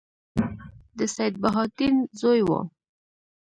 د 0.97 0.99
سیدبهاءالدین 1.15 1.95
زوی 2.19 2.41
وو. 2.47 2.59